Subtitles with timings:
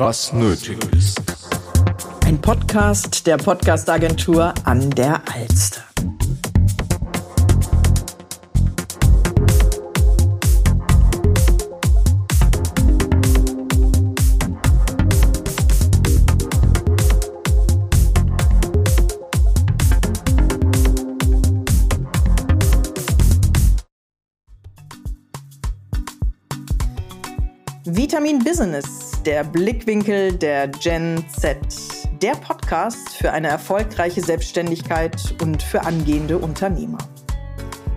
[0.00, 1.20] was nötig ist.
[2.24, 5.84] Ein Podcast der Podcastagentur an der Alster.
[27.84, 31.58] Vitamin Business, der Blickwinkel der Gen Z.
[32.22, 36.98] Der Podcast für eine erfolgreiche Selbstständigkeit und für angehende Unternehmer.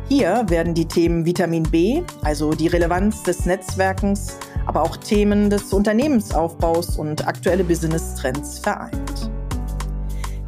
[0.09, 5.71] Hier werden die Themen Vitamin B, also die Relevanz des Netzwerkens, aber auch Themen des
[5.71, 9.31] Unternehmensaufbaus und aktuelle Business-Trends vereint.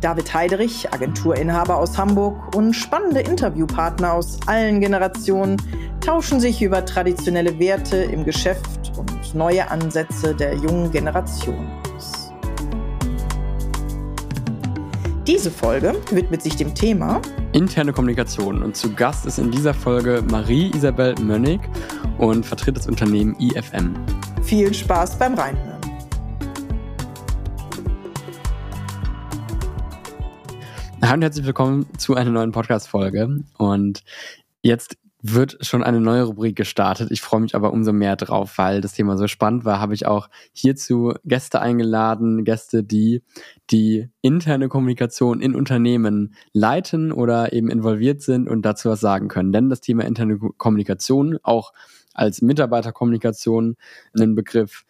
[0.01, 5.57] David Heiderich, Agenturinhaber aus Hamburg und spannende Interviewpartner aus allen Generationen
[6.01, 8.74] tauschen sich über traditionelle Werte im Geschäft
[9.35, 12.31] neue Ansätze der jungen Generation aus.
[15.27, 20.23] Diese Folge widmet sich dem Thema interne Kommunikation und zu Gast ist in dieser Folge
[20.29, 21.61] Marie-Isabel Mönnig
[22.17, 23.93] und vertritt das Unternehmen IFM.
[24.43, 25.81] Viel Spaß beim Reinhören.
[31.01, 33.43] Hallo und herzlich willkommen zu einer neuen Podcast-Folge.
[33.57, 34.03] Und
[34.63, 34.97] jetzt
[35.33, 37.09] wird schon eine neue Rubrik gestartet.
[37.11, 39.79] Ich freue mich aber umso mehr drauf, weil das Thema so spannend war.
[39.79, 43.23] Habe ich auch hierzu Gäste eingeladen, Gäste, die
[43.71, 49.51] die interne Kommunikation in Unternehmen leiten oder eben involviert sind und dazu was sagen können.
[49.51, 51.73] Denn das Thema interne Kommunikation, auch
[52.13, 53.77] als Mitarbeiterkommunikation,
[54.17, 54.85] ein Begriff,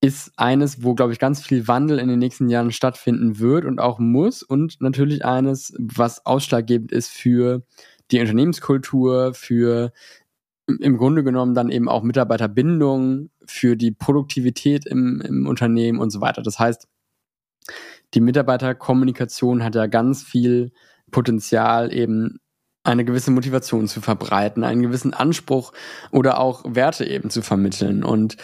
[0.00, 3.80] ist eines, wo, glaube ich, ganz viel Wandel in den nächsten Jahren stattfinden wird und
[3.80, 7.62] auch muss und natürlich eines, was ausschlaggebend ist für
[8.10, 9.92] die Unternehmenskultur, für
[10.66, 16.20] im Grunde genommen dann eben auch Mitarbeiterbindung, für die Produktivität im, im Unternehmen und so
[16.20, 16.42] weiter.
[16.42, 16.88] Das heißt,
[18.14, 20.72] die Mitarbeiterkommunikation hat ja ganz viel
[21.10, 22.40] Potenzial, eben
[22.86, 25.72] eine gewisse Motivation zu verbreiten, einen gewissen Anspruch
[26.12, 28.04] oder auch Werte eben zu vermitteln.
[28.04, 28.36] Und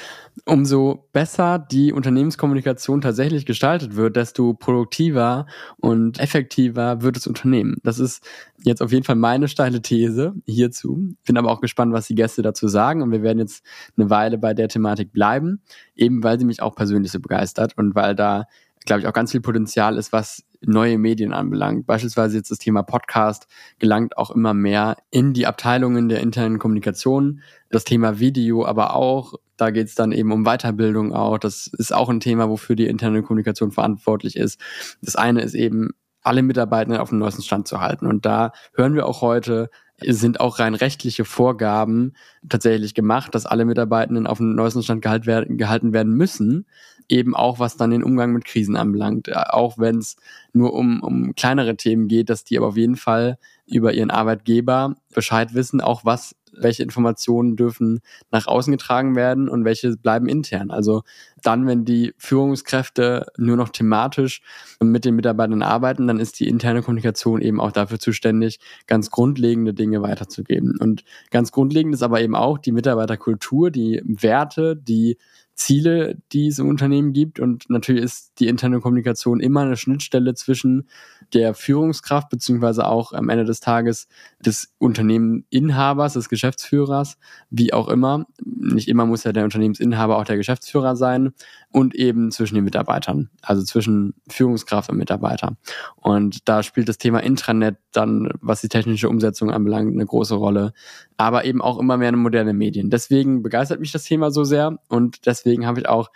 [0.44, 7.76] umso besser die Unternehmenskommunikation tatsächlich gestaltet wird, desto produktiver und effektiver wird das Unternehmen.
[7.84, 8.26] Das ist
[8.64, 11.14] jetzt auf jeden Fall meine steile These hierzu.
[11.24, 13.02] Bin aber auch gespannt, was die Gäste dazu sagen.
[13.02, 13.64] Und wir werden jetzt
[13.96, 15.62] eine Weile bei der Thematik bleiben,
[15.94, 18.46] eben weil sie mich auch persönlich so begeistert und weil da
[18.84, 21.86] glaube ich, auch ganz viel Potenzial ist, was neue Medien anbelangt.
[21.86, 23.46] Beispielsweise jetzt das Thema Podcast
[23.78, 27.40] gelangt auch immer mehr in die Abteilungen der internen Kommunikation.
[27.70, 29.34] Das Thema Video aber auch.
[29.56, 31.38] Da geht es dann eben um Weiterbildung auch.
[31.38, 34.60] Das ist auch ein Thema, wofür die interne Kommunikation verantwortlich ist.
[35.02, 35.90] Das eine ist eben,
[36.22, 38.06] alle Mitarbeitenden auf dem neuesten Stand zu halten.
[38.06, 42.14] Und da hören wir auch heute, sind auch rein rechtliche Vorgaben
[42.48, 46.66] tatsächlich gemacht, dass alle Mitarbeitenden auf dem neuesten Stand gehalten werden müssen
[47.12, 49.28] eben auch was dann den Umgang mit Krisen anbelangt.
[49.28, 50.16] Äh, auch wenn es
[50.52, 54.96] nur um, um kleinere Themen geht, dass die aber auf jeden Fall über ihren Arbeitgeber
[55.14, 58.00] Bescheid wissen, auch was welche Informationen dürfen
[58.30, 60.70] nach außen getragen werden und welche bleiben intern.
[60.70, 61.02] Also
[61.42, 64.42] dann, wenn die Führungskräfte nur noch thematisch
[64.80, 69.72] mit den Mitarbeitern arbeiten, dann ist die interne Kommunikation eben auch dafür zuständig, ganz grundlegende
[69.72, 70.76] Dinge weiterzugeben.
[70.78, 75.16] Und ganz grundlegend ist aber eben auch die Mitarbeiterkultur, die Werte, die
[75.54, 77.38] Ziele, die es im Unternehmen gibt.
[77.38, 80.88] Und natürlich ist die interne Kommunikation immer eine Schnittstelle zwischen
[81.34, 84.08] der Führungskraft beziehungsweise auch am Ende des Tages
[84.40, 87.18] des Unternehmeninhabers, des Geschäftsführers,
[87.50, 88.26] wie auch immer.
[88.44, 91.32] Nicht immer muss ja der Unternehmensinhaber auch der Geschäftsführer sein
[91.70, 95.56] und eben zwischen den Mitarbeitern, also zwischen Führungskraft und Mitarbeiter.
[95.96, 100.72] Und da spielt das Thema Intranet dann, was die technische Umsetzung anbelangt, eine große Rolle,
[101.16, 102.90] aber eben auch immer mehr moderne Medien.
[102.90, 106.10] Deswegen begeistert mich das Thema so sehr und deswegen habe ich auch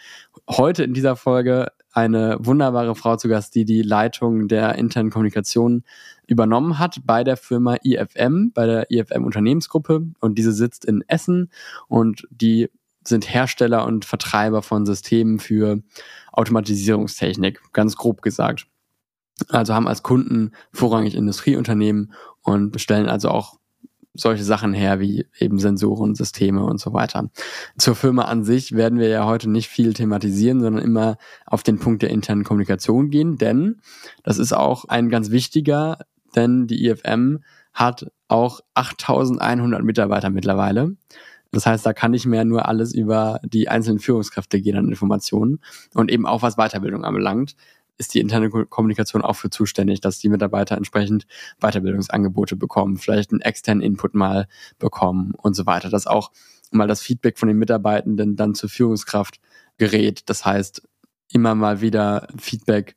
[0.49, 5.83] heute in dieser Folge eine wunderbare Frau zu Gast, die die Leitung der internen Kommunikation
[6.27, 11.51] übernommen hat bei der Firma IFM, bei der IFM Unternehmensgruppe und diese sitzt in Essen
[11.89, 12.69] und die
[13.03, 15.81] sind Hersteller und Vertreiber von Systemen für
[16.33, 18.67] Automatisierungstechnik, ganz grob gesagt.
[19.49, 22.13] Also haben als Kunden vorrangig Industrieunternehmen
[22.43, 23.59] und stellen also auch
[24.21, 27.31] solche Sachen her wie eben Sensoren, Systeme und so weiter.
[27.79, 31.17] Zur Firma an sich werden wir ja heute nicht viel thematisieren, sondern immer
[31.47, 33.81] auf den Punkt der internen Kommunikation gehen, denn
[34.23, 35.99] das ist auch ein ganz wichtiger,
[36.35, 37.39] denn die IFM
[37.73, 40.97] hat auch 8100 Mitarbeiter mittlerweile.
[41.53, 45.61] Das heißt, da kann nicht mehr nur alles über die einzelnen Führungskräfte gehen an Informationen
[45.95, 47.57] und eben auch was Weiterbildung anbelangt
[47.99, 51.27] ist die interne Kommunikation auch für zuständig, dass die Mitarbeiter entsprechend
[51.61, 54.49] Weiterbildungsangebote bekommen, vielleicht einen externen Input mal
[54.79, 55.91] bekommen und so weiter.
[55.91, 56.31] Dass auch
[56.71, 59.41] mal das Feedback von den Mitarbeitenden dann zur Führungskraft
[59.79, 60.29] gerät.
[60.29, 60.83] Das heißt,
[61.33, 62.97] immer mal wieder Feedback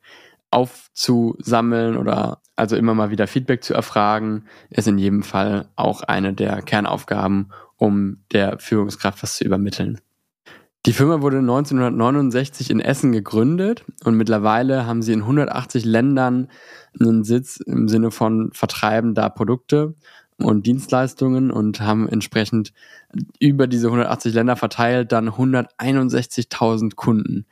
[0.52, 6.34] aufzusammeln oder also immer mal wieder Feedback zu erfragen, ist in jedem Fall auch eine
[6.34, 10.02] der Kernaufgaben, um der Führungskraft was zu übermitteln.
[10.90, 16.48] Die Firma wurde 1969 in Essen gegründet und mittlerweile haben sie in 180 Ländern
[17.00, 19.94] einen Sitz im Sinne von vertreibender Produkte
[20.40, 22.74] und Dienstleistungen und haben entsprechend
[23.40, 27.46] über diese 180 Länder verteilt dann 161.000 Kunden.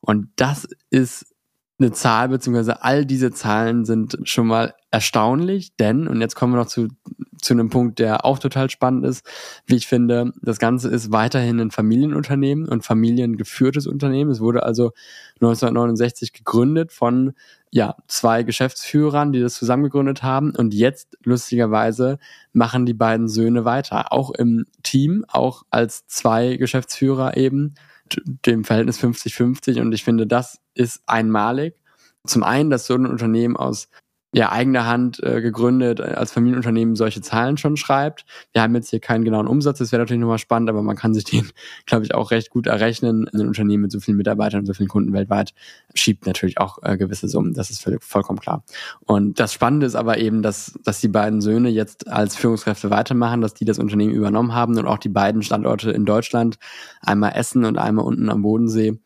[0.00, 1.32] Und das ist
[1.78, 6.58] eine Zahl, beziehungsweise all diese Zahlen sind schon mal erstaunlich, denn, und jetzt kommen wir
[6.58, 6.88] noch zu,
[7.40, 9.24] zu einem Punkt, der auch total spannend ist,
[9.66, 14.30] wie ich finde, das Ganze ist weiterhin ein Familienunternehmen und familiengeführtes Unternehmen.
[14.30, 14.92] Es wurde also
[15.36, 17.32] 1969 gegründet von
[17.72, 20.54] ja, zwei Geschäftsführern, die das zusammengegründet haben.
[20.56, 22.18] Und jetzt, lustigerweise,
[22.52, 24.12] machen die beiden Söhne weiter.
[24.12, 27.74] Auch im Team, auch als zwei Geschäftsführer eben
[28.16, 31.74] dem Verhältnis 50-50 und ich finde, das ist einmalig.
[32.26, 33.88] Zum einen, dass so ein Unternehmen aus
[34.32, 38.24] ja, eigener Hand äh, gegründet, äh, als Familienunternehmen solche Zahlen schon schreibt.
[38.52, 41.14] Wir haben jetzt hier keinen genauen Umsatz, das wäre natürlich nochmal spannend, aber man kann
[41.14, 41.48] sich den,
[41.86, 43.28] glaube ich, auch recht gut errechnen.
[43.28, 45.52] Ein Unternehmen mit so vielen Mitarbeitern und so vielen Kunden weltweit
[45.94, 48.62] schiebt natürlich auch äh, gewisse Summen, das ist völlig, vollkommen klar.
[49.04, 53.40] Und das Spannende ist aber eben, dass, dass die beiden Söhne jetzt als Führungskräfte weitermachen,
[53.40, 56.58] dass die das Unternehmen übernommen haben und auch die beiden Standorte in Deutschland,
[57.00, 59.00] einmal Essen und einmal unten am Bodensee,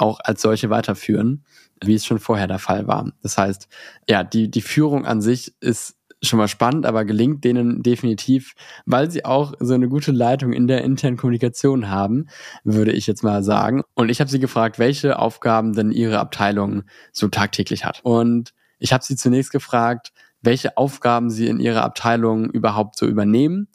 [0.00, 1.44] auch als solche weiterführen
[1.84, 3.10] wie es schon vorher der Fall war.
[3.22, 3.68] Das heißt,
[4.08, 8.54] ja, die, die Führung an sich ist schon mal spannend, aber gelingt denen definitiv,
[8.84, 12.26] weil sie auch so eine gute Leitung in der internen Kommunikation haben,
[12.62, 13.82] würde ich jetzt mal sagen.
[13.94, 16.82] Und ich habe sie gefragt, welche Aufgaben denn ihre Abteilung
[17.12, 18.00] so tagtäglich hat.
[18.02, 20.12] Und ich habe sie zunächst gefragt,
[20.42, 23.68] welche Aufgaben sie in ihrer Abteilung überhaupt so übernehmen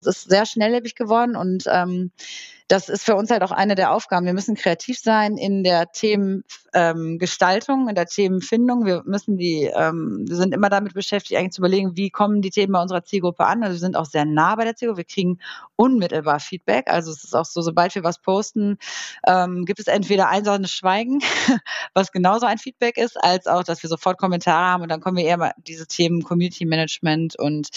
[0.00, 2.12] Es ist sehr schnelllebig geworden und ähm,
[2.68, 4.26] das ist für uns halt auch eine der Aufgaben.
[4.26, 8.84] Wir müssen kreativ sein in der Themengestaltung, ähm, in der Themenfindung.
[8.84, 12.50] Wir müssen die, ähm, wir sind immer damit beschäftigt, eigentlich zu überlegen, wie kommen die
[12.50, 13.62] Themen bei unserer Zielgruppe an.
[13.62, 14.98] Also wir sind auch sehr nah bei der Zielgruppe.
[14.98, 15.38] Wir kriegen
[15.76, 16.88] unmittelbar Feedback.
[16.88, 18.78] Also es ist auch so, sobald wir was posten,
[19.26, 21.20] ähm, gibt es entweder einsames Schweigen,
[21.94, 25.16] was genauso ein Feedback ist, als auch, dass wir sofort Kommentare haben und dann kommen
[25.16, 27.68] wir eher mal diese Themen Community Management und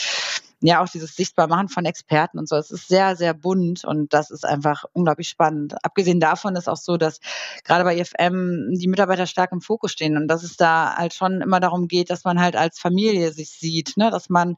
[0.61, 2.55] ja auch dieses Sichtbarmachen von Experten und so.
[2.55, 4.45] Es ist sehr, sehr bunt und das ist
[4.79, 5.75] einfach unglaublich spannend.
[5.83, 7.19] Abgesehen davon ist auch so, dass
[7.63, 11.41] gerade bei IFM die Mitarbeiter stark im Fokus stehen und dass es da halt schon
[11.41, 14.11] immer darum geht, dass man halt als Familie sich sieht, ne?
[14.11, 14.55] dass man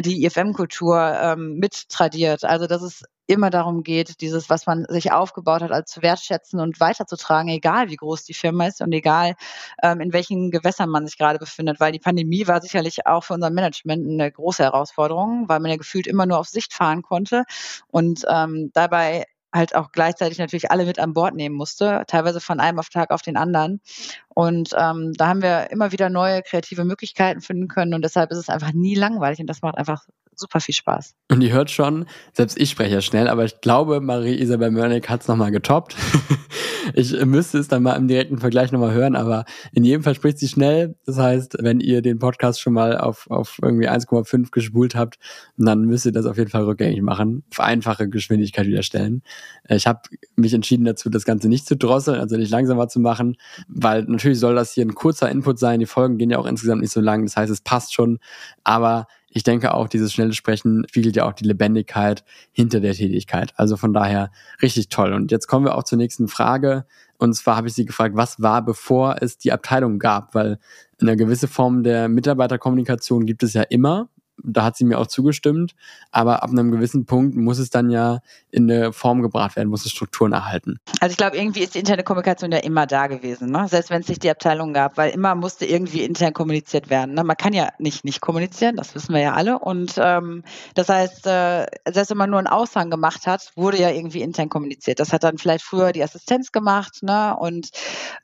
[0.00, 2.44] die IFM-Kultur ähm, mittradiert.
[2.44, 6.60] Also dass es immer darum geht, dieses, was man sich aufgebaut hat, als zu wertschätzen
[6.60, 9.34] und weiterzutragen, egal wie groß die Firma ist und egal
[9.82, 11.80] ähm, in welchen Gewässern man sich gerade befindet.
[11.80, 15.76] Weil die Pandemie war sicherlich auch für unser Management eine große Herausforderung, weil man ja
[15.76, 17.44] gefühlt immer nur auf Sicht fahren konnte
[17.88, 22.60] und ähm, dabei halt auch gleichzeitig natürlich alle mit an Bord nehmen musste, teilweise von
[22.60, 23.80] einem auf Tag auf den anderen.
[24.28, 28.38] Und ähm, da haben wir immer wieder neue kreative Möglichkeiten finden können und deshalb ist
[28.38, 30.06] es einfach nie langweilig und das macht einfach
[30.38, 31.14] super viel Spaß.
[31.30, 35.22] Und ihr hört schon, selbst ich spreche ja schnell, aber ich glaube, Marie-Isabel Mörnig hat
[35.22, 35.96] es nochmal getoppt.
[36.94, 40.38] ich müsste es dann mal im direkten Vergleich nochmal hören, aber in jedem Fall spricht
[40.38, 40.96] sie schnell.
[41.06, 45.18] Das heißt, wenn ihr den Podcast schon mal auf, auf irgendwie 1,5 gespult habt,
[45.56, 49.22] dann müsst ihr das auf jeden Fall rückgängig machen, auf einfache Geschwindigkeit wieder stellen.
[49.68, 50.00] Ich habe
[50.36, 53.36] mich entschieden dazu, das Ganze nicht zu drosseln, also nicht langsamer zu machen,
[53.68, 55.80] weil natürlich soll das hier ein kurzer Input sein.
[55.80, 57.24] Die Folgen gehen ja auch insgesamt nicht so lang.
[57.24, 58.18] Das heißt, es passt schon,
[58.62, 63.52] aber ich denke auch, dieses schnelle Sprechen spiegelt ja auch die Lebendigkeit hinter der Tätigkeit.
[63.56, 64.30] Also von daher
[64.62, 65.12] richtig toll.
[65.12, 66.86] Und jetzt kommen wir auch zur nächsten Frage.
[67.18, 70.36] Und zwar habe ich sie gefragt, was war, bevor es die Abteilung gab?
[70.36, 70.60] Weil
[71.00, 74.08] eine gewisse Form der Mitarbeiterkommunikation gibt es ja immer
[74.42, 75.74] da hat sie mir auch zugestimmt,
[76.10, 79.84] aber ab einem gewissen Punkt muss es dann ja in eine Form gebracht werden, muss
[79.84, 80.78] es Strukturen erhalten.
[81.00, 83.66] Also ich glaube, irgendwie ist die interne Kommunikation ja immer da gewesen, ne?
[83.68, 87.14] selbst wenn es nicht die Abteilung gab, weil immer musste irgendwie intern kommuniziert werden.
[87.14, 87.24] Ne?
[87.24, 89.58] Man kann ja nicht nicht kommunizieren, das wissen wir ja alle.
[89.58, 93.90] Und ähm, das heißt, äh, selbst wenn man nur einen Aushang gemacht hat, wurde ja
[93.90, 95.00] irgendwie intern kommuniziert.
[95.00, 97.36] Das hat dann vielleicht früher die Assistenz gemacht ne?
[97.38, 97.70] und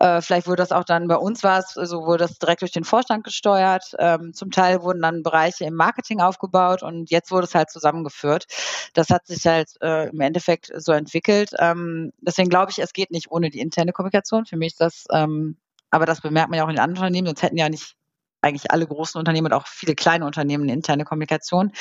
[0.00, 2.72] äh, vielleicht wurde das auch dann bei uns war es, also wurde das direkt durch
[2.72, 3.94] den Vorstand gesteuert.
[3.98, 7.70] Ähm, zum Teil wurden dann Bereiche im Marketing Marketing aufgebaut und jetzt wurde es halt
[7.70, 8.46] zusammengeführt.
[8.94, 11.52] Das hat sich halt äh, im Endeffekt so entwickelt.
[11.58, 14.46] Ähm, deswegen glaube ich, es geht nicht ohne die interne Kommunikation.
[14.46, 15.58] Für mich ist das, ähm,
[15.90, 17.96] aber das bemerkt man ja auch in anderen Unternehmen, sonst hätten ja nicht
[18.40, 21.72] eigentlich alle großen Unternehmen und auch viele kleine Unternehmen eine interne Kommunikation.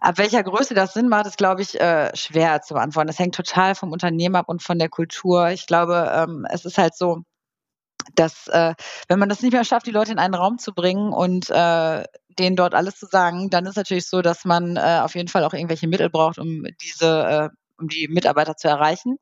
[0.00, 3.08] Ab welcher Größe das Sinn macht, ist, glaube ich, äh, schwer zu beantworten.
[3.08, 5.50] Das hängt total vom Unternehmen ab und von der Kultur.
[5.50, 7.22] Ich glaube, ähm, es ist halt so,
[8.14, 8.74] dass äh,
[9.08, 12.04] wenn man das nicht mehr schafft, die Leute in einen Raum zu bringen und äh,
[12.38, 15.44] denen dort alles zu sagen, dann ist natürlich so, dass man äh, auf jeden Fall
[15.44, 19.18] auch irgendwelche Mittel braucht, um diese äh, um die Mitarbeiter zu erreichen.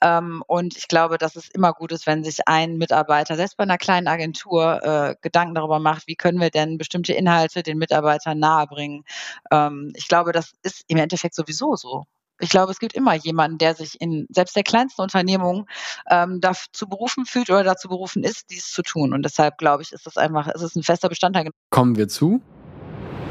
[0.00, 3.64] Ähm, und ich glaube, dass es immer gut ist, wenn sich ein Mitarbeiter, selbst bei
[3.64, 8.38] einer kleinen Agentur, äh, Gedanken darüber macht, wie können wir denn bestimmte Inhalte den Mitarbeitern
[8.38, 9.04] nahebringen.
[9.50, 12.06] Ähm, ich glaube, das ist im Endeffekt sowieso so.
[12.42, 15.66] Ich glaube, es gibt immer jemanden, der sich in selbst der kleinsten Unternehmung
[16.10, 19.12] ähm, dazu berufen fühlt oder dazu berufen ist, dies zu tun.
[19.12, 21.50] Und deshalb glaube ich, ist das einfach, es ist ein fester Bestandteil.
[21.68, 22.40] Kommen wir zu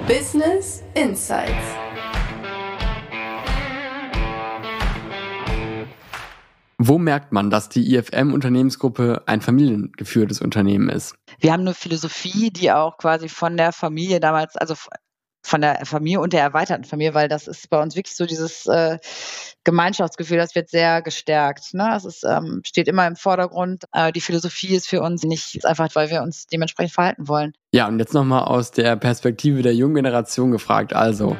[0.07, 1.53] Business Insights.
[6.81, 11.15] Wo merkt man, dass die IFM-Unternehmensgruppe ein familiengeführtes Unternehmen ist?
[11.39, 14.75] Wir haben eine Philosophie, die auch quasi von der Familie damals, also
[15.49, 18.67] von der Familie und der erweiterten Familie, weil das ist bei uns wirklich so dieses
[18.67, 18.99] äh,
[19.63, 21.73] Gemeinschaftsgefühl, das wird sehr gestärkt.
[21.73, 21.91] Ne?
[21.97, 23.85] Es ist, ähm, steht immer im Vordergrund.
[23.91, 27.53] Äh, die Philosophie ist für uns nicht einfach, weil wir uns dementsprechend verhalten wollen.
[27.71, 30.93] Ja, und jetzt nochmal aus der Perspektive der jungen Generation gefragt.
[30.93, 31.35] Also.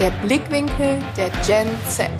[0.00, 2.10] Der Blickwinkel der Gen Z.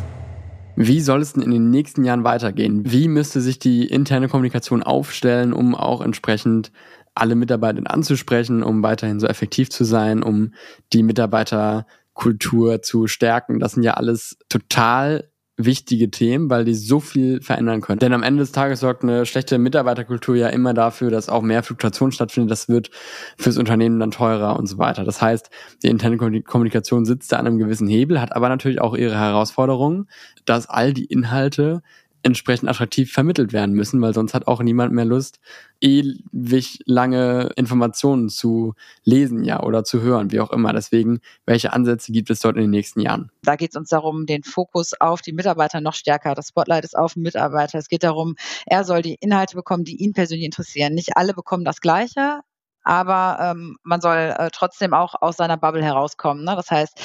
[0.76, 2.90] Wie soll es denn in den nächsten Jahren weitergehen?
[2.90, 6.72] Wie müsste sich die interne Kommunikation aufstellen, um auch entsprechend
[7.14, 10.54] alle Mitarbeiter anzusprechen, um weiterhin so effektiv zu sein, um
[10.92, 13.58] die Mitarbeiterkultur zu stärken?
[13.58, 15.30] Das sind ja alles total
[15.64, 17.98] wichtige Themen, weil die so viel verändern können.
[17.98, 21.62] Denn am Ende des Tages sorgt eine schlechte Mitarbeiterkultur ja immer dafür, dass auch mehr
[21.62, 22.50] Fluktuation stattfindet.
[22.50, 22.90] Das wird
[23.36, 25.04] fürs Unternehmen dann teurer und so weiter.
[25.04, 25.50] Das heißt,
[25.82, 30.08] die interne Kommunikation sitzt da an einem gewissen Hebel, hat aber natürlich auch ihre Herausforderungen,
[30.44, 31.82] dass all die Inhalte
[32.22, 35.40] entsprechend attraktiv vermittelt werden müssen, weil sonst hat auch niemand mehr Lust,
[35.80, 38.74] ewig lange Informationen zu
[39.04, 40.72] lesen, ja, oder zu hören, wie auch immer.
[40.72, 43.30] Deswegen, welche Ansätze gibt es dort in den nächsten Jahren?
[43.42, 46.34] Da geht es uns darum, den Fokus auf die Mitarbeiter noch stärker.
[46.34, 47.78] Das Spotlight ist auf den Mitarbeiter.
[47.78, 48.36] Es geht darum,
[48.66, 50.94] er soll die Inhalte bekommen, die ihn persönlich interessieren.
[50.94, 52.40] Nicht alle bekommen das Gleiche,
[52.82, 56.44] aber ähm, man soll äh, trotzdem auch aus seiner Bubble herauskommen.
[56.44, 56.54] Ne?
[56.56, 57.00] Das heißt,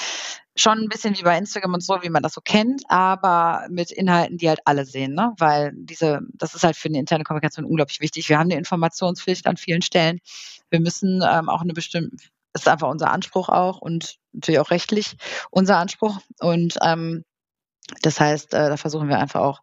[0.55, 3.91] schon ein bisschen wie bei Instagram und so, wie man das so kennt, aber mit
[3.91, 5.33] Inhalten, die halt alle sehen, ne?
[5.37, 8.29] Weil diese, das ist halt für eine interne Kommunikation unglaublich wichtig.
[8.29, 10.19] Wir haben eine Informationspflicht an vielen Stellen.
[10.69, 12.15] Wir müssen ähm, auch eine bestimmte,
[12.53, 15.17] ist einfach unser Anspruch auch und natürlich auch rechtlich
[15.51, 16.19] unser Anspruch.
[16.39, 17.25] Und ähm,
[18.01, 19.61] das heißt, äh, da versuchen wir einfach auch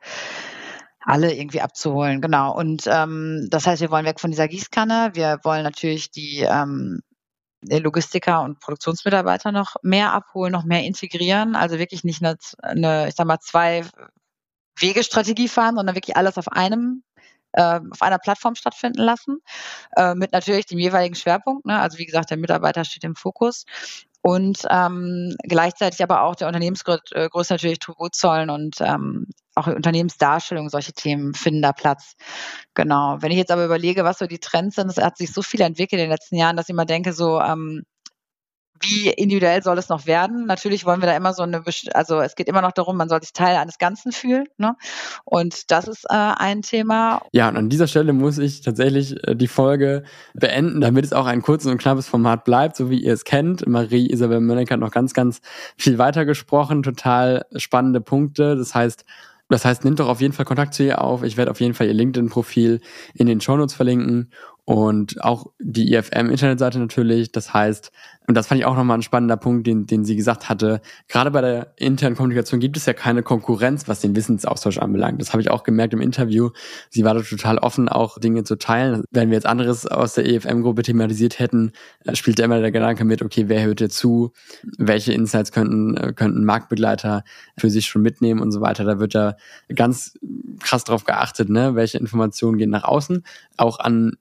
[1.01, 2.55] alle irgendwie abzuholen, genau.
[2.55, 5.13] Und ähm, das heißt, wir wollen weg von dieser Gießkanne.
[5.15, 7.01] Wir wollen natürlich die ähm,
[7.63, 11.57] Logistiker und Produktionsmitarbeiter noch mehr abholen, noch mehr integrieren.
[11.57, 13.85] Also wirklich nicht eine, eine ich sag mal, zwei
[14.79, 17.03] Wegestrategie fahren, sondern wirklich alles auf einem
[17.53, 19.39] äh, auf einer Plattform stattfinden lassen,
[19.97, 21.67] äh, mit natürlich dem jeweiligen Schwerpunkt.
[21.67, 21.79] Ne?
[21.79, 23.65] Also wie gesagt, der Mitarbeiter steht im Fokus
[24.23, 30.69] und ähm, gleichzeitig aber auch der Unternehmensgröße äh, natürlich Tribut zollen und ähm, auch Unternehmensdarstellung,
[30.69, 32.15] solche Themen finden da Platz.
[32.75, 33.19] Genau.
[33.21, 35.61] Wenn ich jetzt aber überlege, was so die Trends sind, es hat sich so viel
[35.61, 37.83] entwickelt in den letzten Jahren, dass ich immer denke, so, ähm,
[38.83, 40.47] wie individuell soll es noch werden?
[40.47, 41.63] Natürlich wollen wir da immer so eine,
[41.95, 44.47] also es geht immer noch darum, man soll sich Teil eines Ganzen fühlen.
[44.59, 44.77] Ne?
[45.25, 47.23] Und das ist äh, ein Thema.
[47.33, 50.03] Ja, und an dieser Stelle muss ich tatsächlich äh, die Folge
[50.35, 53.67] beenden, damit es auch ein kurzes und knappes Format bleibt, so wie ihr es kennt.
[53.67, 55.41] Marie Isabel Mönneck hat noch ganz, ganz
[55.77, 58.57] viel weiter gesprochen, total spannende Punkte.
[58.57, 59.05] Das heißt,
[59.53, 61.23] das heißt, nimmt doch auf jeden Fall Kontakt zu ihr auf.
[61.23, 62.81] Ich werde auf jeden Fall ihr LinkedIn-Profil
[63.15, 64.31] in den Shownotes verlinken
[64.65, 67.33] und auch die IFM-Internetseite natürlich.
[67.33, 67.91] Das heißt,
[68.29, 71.33] und das fand ich auch nochmal ein spannender Punkt, den, den sie gesagt hatte, gerade
[71.33, 75.21] bei der internen Kommunikation gibt es ja keine Konkurrenz, was den Wissensaustausch anbelangt.
[75.21, 76.51] Das habe ich auch gemerkt im Interview.
[76.91, 79.03] Sie war da total offen, auch Dinge zu teilen.
[79.11, 81.73] Wenn wir jetzt anderes aus der EFM-Gruppe thematisiert hätten,
[82.05, 84.33] äh, spielt immer der Gedanke mit, okay, wer hört dir zu?
[84.79, 87.25] Welche Insights könnten, äh, könnten Marktbegleiter
[87.59, 88.85] für sich schon mitnehmen und so weiter.
[88.85, 89.37] Da wird da
[89.75, 90.17] ganz
[90.61, 91.75] krass drauf geachtet, ne?
[91.75, 93.25] welche Informationen gehen nach außen.
[93.57, 94.13] Auch an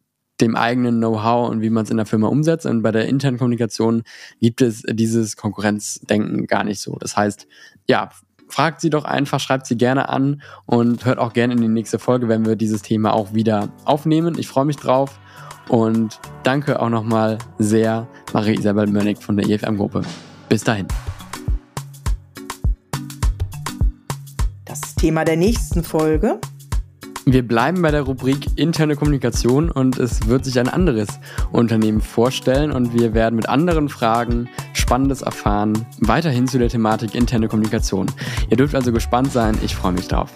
[0.42, 2.66] dem eigenen Know-how und wie man es in der Firma umsetzt.
[2.66, 4.04] Und bei der internen Kommunikation
[4.40, 6.98] gibt es dieses Konkurrenzdenken gar nicht so.
[7.00, 7.48] Das heißt,
[7.88, 8.10] ja,
[8.52, 12.00] fragt sie doch einfach, schreibt sie gerne an und hört auch gerne in die nächste
[12.00, 14.38] Folge, wenn wir dieses Thema auch wieder aufnehmen.
[14.38, 15.20] Ich freue mich drauf
[15.70, 20.02] und danke auch nochmal sehr Marie-Isabel Mönnig von der IFM-Gruppe.
[20.50, 20.88] Bis dahin.
[24.66, 26.40] Das Thema der nächsten Folge
[27.34, 31.08] wir bleiben bei der Rubrik interne Kommunikation und es wird sich ein anderes
[31.52, 37.48] Unternehmen vorstellen und wir werden mit anderen Fragen Spannendes erfahren, weiterhin zu der Thematik interne
[37.48, 38.08] Kommunikation.
[38.50, 40.32] Ihr dürft also gespannt sein, ich freue mich drauf.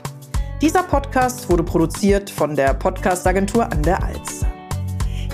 [0.61, 4.47] Dieser Podcast wurde produziert von der Podcastagentur an der Alster.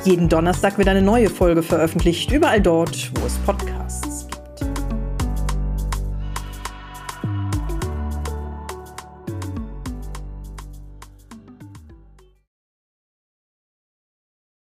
[0.03, 4.10] Jeden Donnerstag wird eine neue Folge veröffentlicht, überall dort, wo es Podcasts